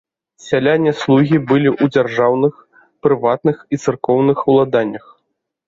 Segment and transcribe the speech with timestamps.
[0.45, 2.53] Сяляне-слугі былі ў дзяржаўных,
[3.05, 5.05] прыватных і царкоўных уладаннях.